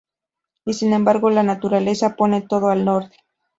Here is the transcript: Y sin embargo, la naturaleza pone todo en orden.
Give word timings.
Y 0.65 0.73
sin 0.73 0.93
embargo, 0.93 1.29
la 1.29 1.43
naturaleza 1.43 2.15
pone 2.15 2.41
todo 2.41 2.71
en 2.71 2.87
orden. 2.87 3.11